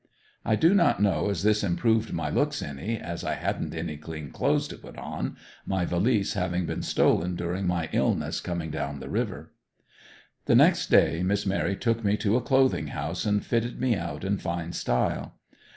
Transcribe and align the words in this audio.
I 0.43 0.55
do 0.55 0.73
not 0.73 0.99
know 0.99 1.29
as 1.29 1.43
this 1.43 1.63
improved 1.63 2.11
my 2.11 2.31
looks 2.31 2.63
any, 2.63 2.97
as 2.97 3.23
I 3.23 3.35
hadn't 3.35 3.75
any 3.75 3.97
clean 3.97 4.31
clothes 4.31 4.67
to 4.69 4.77
put 4.77 4.97
on, 4.97 5.37
my 5.63 5.85
valise 5.85 6.33
having 6.33 6.65
been 6.65 6.81
stolen 6.81 7.35
during 7.35 7.67
my 7.67 7.87
illness 7.93 8.39
coming 8.41 8.71
down 8.71 8.99
the 8.99 9.09
river. 9.09 9.53
The 10.47 10.55
next 10.55 10.87
day 10.89 11.21
Miss 11.21 11.45
Mary 11.45 11.75
took 11.75 12.03
me 12.03 12.17
to 12.17 12.35
a 12.35 12.41
clothing 12.41 12.87
house 12.87 13.27
and 13.27 13.45
fitted 13.45 13.79
me 13.79 13.95
out 13.95 14.23
in 14.23 14.39
fine 14.39 14.73
style. 14.73 15.35